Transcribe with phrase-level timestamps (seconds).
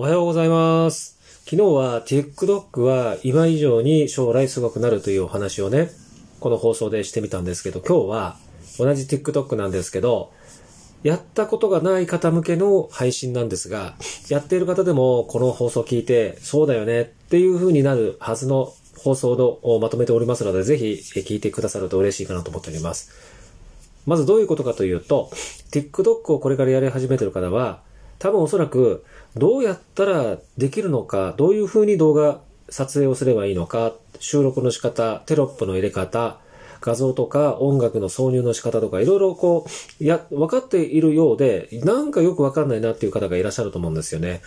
[0.00, 1.18] おはようございます。
[1.44, 5.90] 昨日は TikTok は今以上に将来すごくなるというお話をね、
[6.40, 8.36] この放送でしてみたんですけど、今日は
[8.78, 10.32] 同じ TikTok なんですけど、
[11.02, 13.94] やったことがない方向けの配信なんですが、
[14.30, 23.10] やっている方でもこの放送を聞いて、そうだよねっていう風になるはずの放送をまとめておりますので、ぜひ聞いてくださると嬉しいかなと思っております。
[24.06, 25.28] まずどういうことかというと、
[25.70, 27.82] TikTok をこれからやり始めている方は、
[28.20, 29.04] 多分おそらく
[29.36, 36.38] どうやったらできるのか、どういう風に動画撮影をすればいいのか、収録の仕方、テロップの入れ方、
[36.80, 39.66] 画像とか音楽の挿入の仕方とかいろいろこ
[40.00, 44.42] う、や、分かっているようで、なんかよくわかんないなっていう方がいらっしゃると思うんですよね。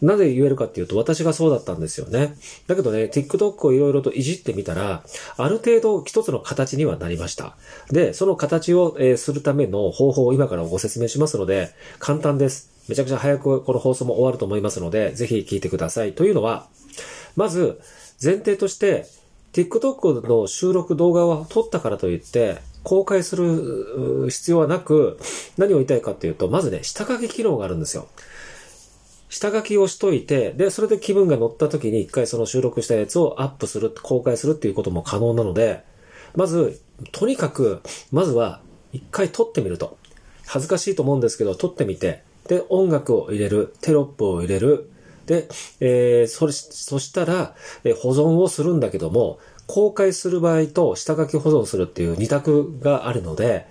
[0.00, 2.34] なぜ言えるかっていうと、私がそうだったんですよね。
[2.66, 5.04] だけどね、TikTok をいろいろといじってみたら、
[5.36, 7.56] ある程度一つの形にはなりました。
[7.90, 12.71] で、その形を、えー、するための方法を今からご説明しますので、簡単です。
[12.88, 16.12] めちゃくちゃ早くこの放送も終わると思いますので、ぜひ聞いてください。
[16.14, 16.68] というのは、
[17.36, 17.80] まず、
[18.22, 19.06] 前提として、
[19.52, 25.18] TikTok の収録動画を撮ったからといって、公開する必要はなく、
[25.56, 28.08] 何を言いたいかっていうと、まずね、下書き機能があるんですよ。
[29.28, 35.84] 下書きをしといて、で、それで気分が乗った時に一回その収録したやつをアップする、公開するっていうことも可能なので、
[36.34, 36.80] まず、
[37.12, 37.80] とにかく、
[38.10, 38.60] まずは
[38.92, 39.96] 一回撮ってみると。
[40.46, 44.90] 恥ずかしいと思うんですけど、撮ってみて、で、音楽を入れる、テロップを入れる、
[45.26, 45.48] で、
[45.80, 53.66] えー、そ、そしたら、え保存をするんだけども、公開する場合と下書き保存するっていう二択があるので、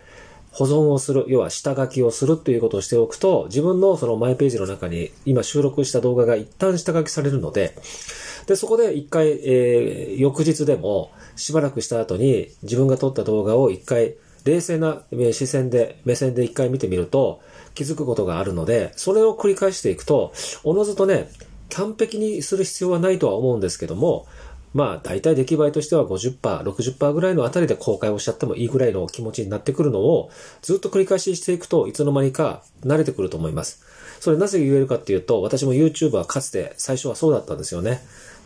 [0.51, 7.75] 保存をする、要は下書きをするっていうことをしておくと、自分のそのマイページの中に今収録した動画が一旦下書きされるので、
[8.47, 17.41] で、そこで一回、えー、翌日でもしばらくした後に自分が撮った動画を一回冷静な視線で、目線で一回見てみると
[17.75, 21.29] 気づくことがあるので、それを繰り返していくと、おのずとね、
[21.69, 24.27] 完璧にする必要はないとは思うんですけども、
[24.73, 30.31] まあ、大体出来栄えとしては50%、60%ぐらいのあたりで公開をしちゃってもいいぐらいの気持ちになってくるのを、
[30.61, 33.83] ずっと繰り返ししていくといつの間にか慣れてくると思います。
[34.21, 38.01] それなぜ言えるかっていうと、私も YouTuber かつて最初はそうだったんですよね。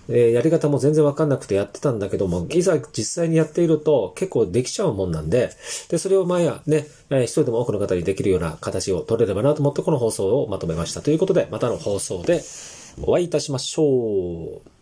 [0.10, 5.52] え、やり方も全然わかんなくてやってたんだけども、いざ実際にやっていると結構できちゃうもんなんで、
[5.90, 11.02] で、それを前やね、えー、一人でも多くの方にできるような形を取れればなと思ってこの放送をまとめました。
[11.02, 12.44] ということで、またの放送で
[13.02, 14.75] お会いいたしましょう。